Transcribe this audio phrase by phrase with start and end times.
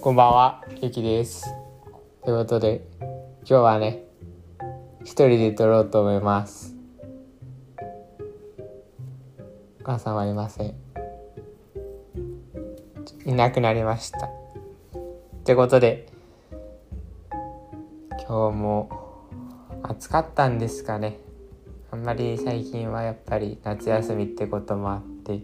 [0.00, 1.44] こんばんは、ゆきです。
[2.24, 4.04] ということで、今日はね、
[5.00, 6.76] 一人で撮ろうと思います。
[9.80, 10.74] お母さんはいません。
[13.26, 14.26] いなくなりました。
[14.26, 14.30] っ
[15.44, 16.06] てことで、
[18.28, 18.88] 今日も
[19.82, 21.18] 暑かったんですかね。
[21.90, 25.40] あんまり最近はやっぱり夏休みってこともあって、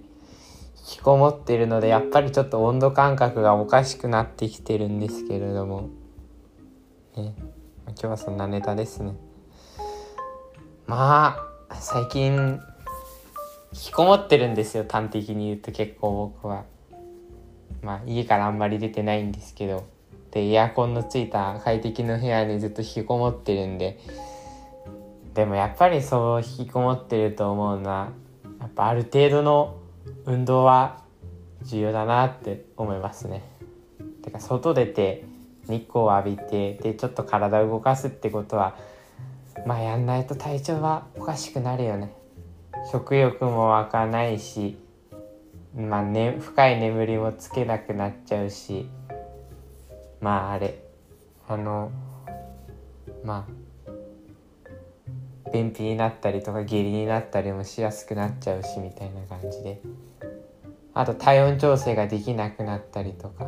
[0.77, 5.89] 引きこもってるのでやっぱりちょっと温度感覚がおかしくなってきてるんですけれども、
[7.17, 7.35] ね、
[7.87, 9.15] 今日はそんなネタですね。
[10.87, 11.37] ま
[11.69, 12.61] あ最近
[13.73, 14.85] 引きこもってるんですよ。
[14.89, 16.65] 端的に言うと結構僕は。
[17.83, 19.85] まあ家からあんまり出てないんですけど。
[20.31, 23.99] でエアコンのついた快適な部屋にずっと引きこもってるんで。
[25.35, 28.11] でもやっぱりそう引きこもってると思うのは
[28.61, 29.77] やっぱある程度の
[30.27, 31.03] 運動は
[31.63, 33.43] 重要だなって思いますね。
[34.23, 35.25] てか外出て
[35.69, 38.77] 日光を浴びてでちょっと体を動かすってことは
[39.67, 42.15] まあやんないと体調はおかしくなるよね。
[42.91, 44.77] 食欲も湧かないし、
[45.75, 48.89] まあね、深い眠りもつけなくなっちゃうし
[50.21, 50.83] まああれ
[51.49, 51.91] あの
[53.25, 53.53] まあ
[55.55, 59.81] 便秘になったりとか下痢になったりもしやすくなっちゃうしみたいな感じで。
[60.93, 63.47] あと体温調整ができなくなったりとか。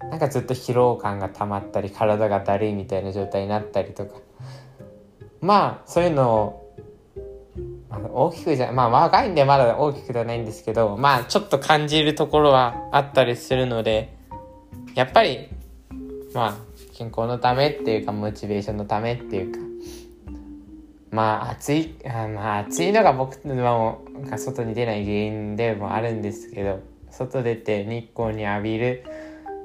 [0.00, 4.14] なんかずっと疲労感が溜まったり体がだるいみたいな状態になったりとか。
[5.42, 6.74] まあそういうのを、
[7.90, 14.16] まあ、大きくじゃまあ若いんでまだ大きくではないんですけどまあちょっと感じるところはあったりするので
[14.94, 15.50] やっぱり
[16.32, 16.56] まあ
[16.94, 19.66] 健康のためっていうかモチベーションのためっていうか。
[21.16, 29.02] まあ暑いあまあ暑いのが僕のが外に出ない原因でもあるんですけど外出て日光に浴びる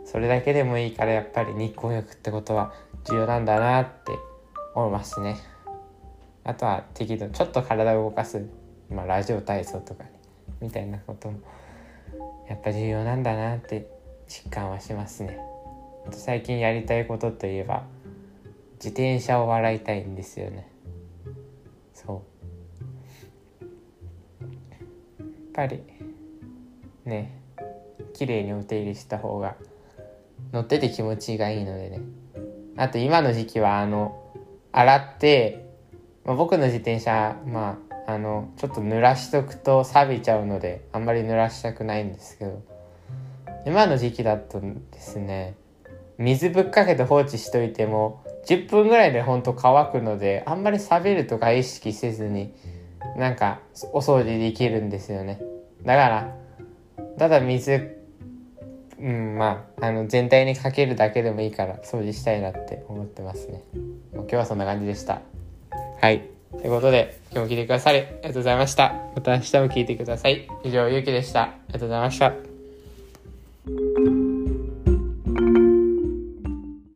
[0.05, 2.73] それだけでもいいからやっぱり日光浴ってことは
[3.03, 4.13] 重要なんだなって
[4.75, 5.35] 思いますね。
[6.45, 8.47] あとは適度ちょっと体を動かす、
[8.89, 10.11] まあ、ラジオ体操とかね
[10.61, 11.39] みたいなことも
[12.47, 13.89] やっぱ重要なんだなって
[14.25, 15.37] 実感はしますね。
[16.11, 17.83] 最近やりたいことといえば
[18.75, 20.71] 自転車を笑いたいんですよね。
[22.05, 22.23] そ
[23.61, 23.63] う。
[24.73, 25.83] やっぱり
[27.05, 27.41] ね
[28.13, 29.55] 綺麗にお手入れした方が
[30.51, 32.01] 乗ってて気持ちがいいのでね。
[32.77, 34.17] あと今の時期はあの
[34.71, 35.65] 洗って、
[36.25, 42.63] まあ、僕の自転車まああのちょっと濡らしとくと錆びちゃうのであんまり濡らしたくないんですけど
[43.65, 45.55] 今の時期だとですね
[46.17, 52.53] 水ぶっかけて放置しといても10分ぐらいでほんと乾くのであんまり錆びるとか意識せずに
[53.17, 53.59] なんか
[53.93, 55.41] お掃除できるんですよね。
[55.83, 56.35] だから
[57.17, 57.97] ただ水
[58.99, 63.63] うんまああの全体にかけるだけでもいいから掃除したいなって思ってますね。
[63.73, 65.21] もう今日はそんな感じでした。
[65.99, 66.29] はい。
[66.51, 68.93] ということで今日も聞いてくださりありがとうございました。
[69.15, 70.47] また明日も聞いてください。
[70.63, 71.43] 以上ゆうきでした。
[71.43, 72.50] ありがとうございました